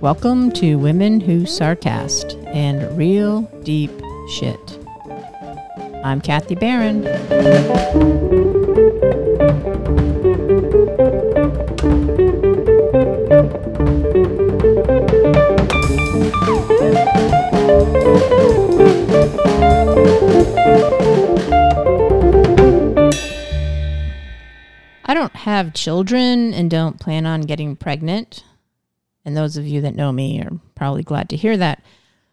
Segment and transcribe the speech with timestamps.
[0.00, 3.90] Welcome to Women Who Sarcast and Real Deep
[4.30, 4.78] Shit.
[6.02, 7.06] I'm Kathy Barron.
[25.04, 28.44] I don't have children and don't plan on getting pregnant.
[29.24, 31.82] And those of you that know me are probably glad to hear that.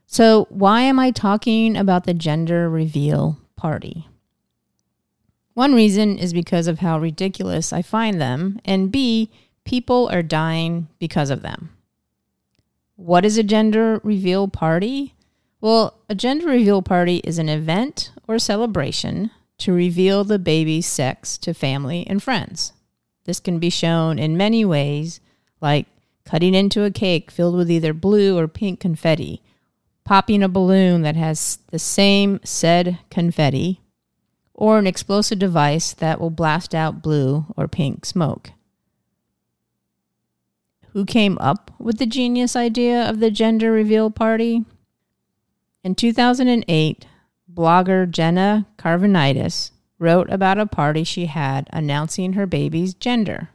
[0.05, 4.07] So, why am I talking about the gender reveal party?
[5.53, 9.31] One reason is because of how ridiculous I find them, and B,
[9.65, 11.71] people are dying because of them.
[12.95, 15.15] What is a gender reveal party?
[15.59, 21.37] Well, a gender reveal party is an event or celebration to reveal the baby's sex
[21.39, 22.73] to family and friends.
[23.25, 25.19] This can be shown in many ways,
[25.59, 25.87] like
[26.27, 29.41] cutting into a cake filled with either blue or pink confetti,
[30.03, 33.79] popping a balloon that has the same said confetti,
[34.53, 38.51] or an explosive device that will blast out blue or pink smoke.
[40.91, 44.65] Who came up with the genius idea of the gender reveal party?
[45.81, 47.05] In 2008,
[47.53, 53.49] blogger Jenna Karvunidis wrote about a party she had announcing her baby's gender.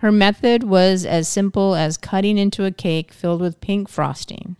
[0.00, 4.56] Her method was as simple as cutting into a cake filled with pink frosting.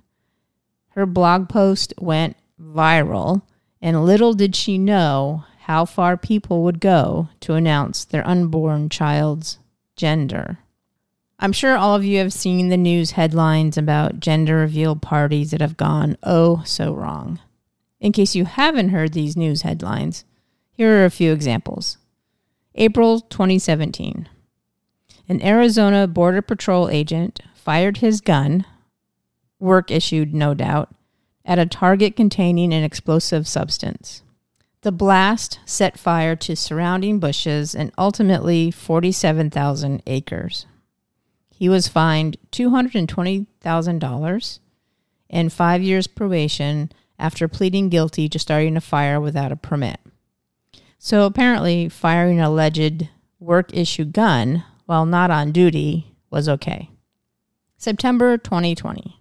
[0.91, 3.43] Her blog post went viral,
[3.83, 9.59] and little did she know how far people would go to announce their unborn child's
[9.95, 10.59] gender.
[11.39, 15.61] I'm sure all of you have seen the news headlines about gender reveal parties that
[15.61, 17.41] have gone oh so wrong.
[18.00, 20.25] In case you haven't heard these news headlines,
[20.71, 21.98] here are a few examples.
[22.75, 24.28] April 2017
[25.29, 28.65] an Arizona Border Patrol agent fired his gun,
[29.59, 30.95] work issued, no doubt,
[31.45, 34.23] at a target containing an explosive substance.
[34.83, 40.67] The blast set fire to surrounding bushes and ultimately 47,000 acres.
[41.50, 44.59] He was fined $220,000
[45.29, 49.99] and five years probation after pleading guilty to starting a fire without a permit.
[50.99, 53.09] So apparently, firing an alleged
[53.41, 56.91] work issue gun while not on duty was okay.
[57.77, 59.21] September 2020.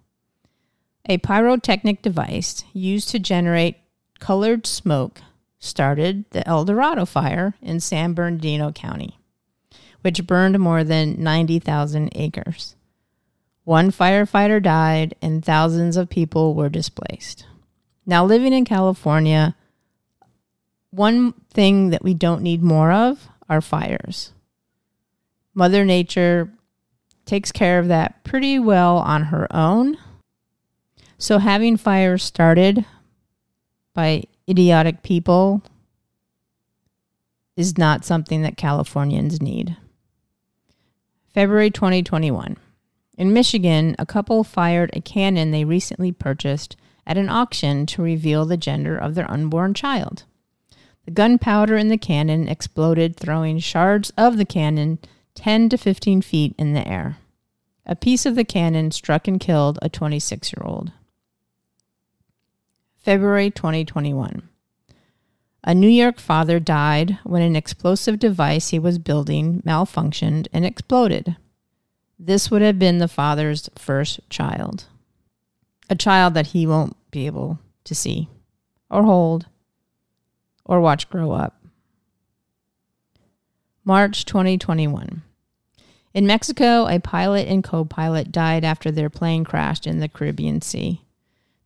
[1.08, 3.76] A pyrotechnic device used to generate
[4.18, 5.20] colored smoke
[5.58, 9.18] started the El Dorado fire in San Bernardino County,
[10.00, 12.76] which burned more than 90,000 acres.
[13.64, 17.46] One firefighter died and thousands of people were displaced.
[18.04, 19.56] Now, living in California,
[20.90, 24.32] one thing that we don't need more of are fires.
[25.56, 26.52] Mother Nature
[27.24, 29.96] takes care of that pretty well on her own.
[31.16, 32.84] So having fires started
[33.94, 35.62] by idiotic people
[37.56, 39.78] is not something that Californians need.
[41.32, 42.58] February 2021.
[43.16, 48.44] In Michigan, a couple fired a cannon they recently purchased at an auction to reveal
[48.44, 50.24] the gender of their unborn child.
[51.06, 54.98] The gunpowder in the cannon exploded, throwing shards of the cannon
[55.36, 57.18] 10 to 15 feet in the air.
[57.84, 60.92] A piece of the cannon struck and killed a 26 year old.
[62.96, 64.48] February 2021.
[65.62, 71.36] A New York father died when an explosive device he was building malfunctioned and exploded.
[72.18, 74.86] This would have been the father's first child.
[75.88, 78.28] A child that he won't be able to see
[78.90, 79.46] or hold
[80.64, 81.60] or watch grow up.
[83.84, 85.22] March 2021.
[86.16, 90.62] In Mexico, a pilot and co pilot died after their plane crashed in the Caribbean
[90.62, 91.02] Sea.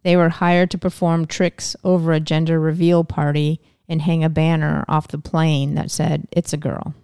[0.02, 4.84] They were hired to perform tricks over a gender reveal party and hang a banner
[4.88, 6.96] off the plane that said, It's a girl.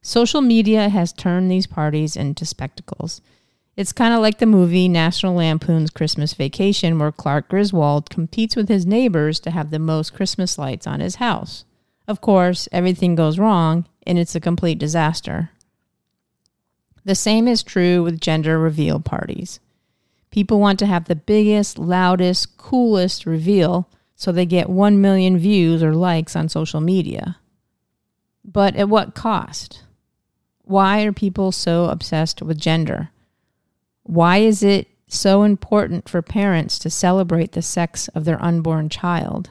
[0.00, 3.20] Social media has turned these parties into spectacles.
[3.76, 8.68] It's kind of like the movie National Lampoon's Christmas Vacation, where Clark Griswold competes with
[8.68, 11.64] his neighbors to have the most Christmas lights on his house.
[12.06, 15.50] Of course, everything goes wrong, and it's a complete disaster.
[17.04, 19.60] The same is true with gender reveal parties.
[20.30, 23.88] People want to have the biggest, loudest, coolest reveal
[24.20, 27.38] so they get 1 million views or likes on social media.
[28.44, 29.84] But at what cost?
[30.62, 33.08] Why are people so obsessed with gender?
[34.02, 39.50] Why is it so important for parents to celebrate the sex of their unborn child?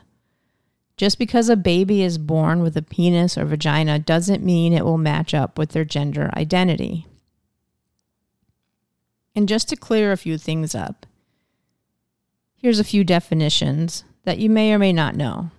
[0.98, 5.00] Just because a baby is born with a penis or vagina doesn't mean it will
[5.00, 7.08] match up with their gender identity.
[9.36, 11.06] And just to clear a few things up,
[12.56, 15.52] here's a few definitions that you may or may not know.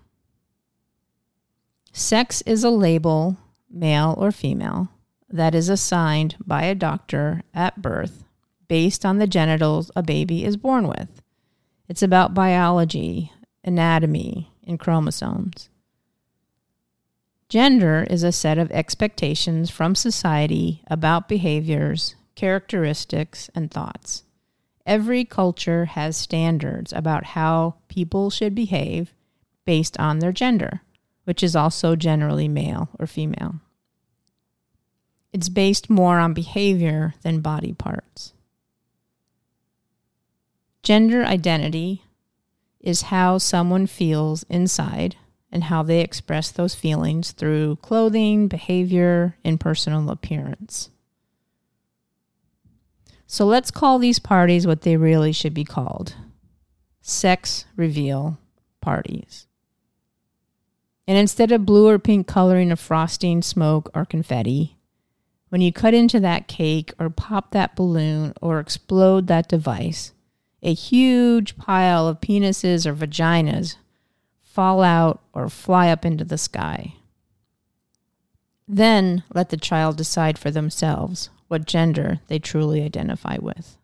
[1.93, 3.37] Sex is a label,
[3.71, 4.89] male or female,
[5.29, 8.25] that is assigned by a doctor at birth
[8.69, 11.23] based on the genitals a baby is born with.
[11.89, 13.33] It's about biology,
[13.65, 15.69] anatomy, and chromosomes.
[17.49, 24.23] Gender is a set of expectations from society about behaviors, characteristics, and thoughts.
[24.87, 29.13] Every culture has standards about how people should behave
[29.67, 30.81] based on their gender,
[31.25, 33.57] which is also generally male or female.
[35.35, 38.33] It's based more on behavior than body parts.
[40.83, 42.05] Gender identity
[42.81, 45.17] is how someone feels inside
[45.53, 50.89] and how they express those feelings through clothing, behavior, and personal appearance.
[53.33, 56.17] So let's call these parties what they really should be called
[57.01, 58.41] sex reveal
[58.81, 59.47] parties.
[61.07, 64.79] And instead of blue or pink coloring of frosting, smoke, or confetti,
[65.49, 70.13] when you cut into that cake or pop that balloon or explode that device,
[70.61, 73.77] a huge pile of penises or vaginas
[74.41, 76.95] fall out or fly up into the sky.
[78.67, 83.77] Then let the child decide for themselves what gender they truly identify with.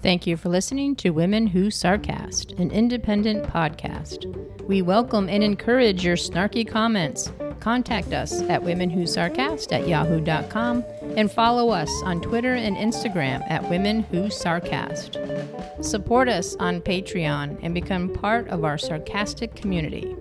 [0.00, 4.26] Thank you for listening to Women Who Sarcast, an independent podcast.
[4.62, 7.32] We welcome and encourage your snarky comments.
[7.58, 10.84] Contact us at womenwhosarcast at yahoo.com
[11.16, 15.82] and follow us on Twitter and Instagram at Women Who Sarcast.
[15.82, 20.14] Support us on Patreon and become part of our sarcastic community.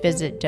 [0.00, 0.40] Visit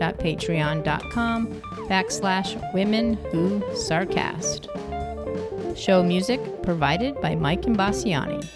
[0.00, 1.46] www.patreon.com
[1.88, 4.66] backslash women who sarcast.
[5.76, 8.46] Show music provided by Mike and Bassiani.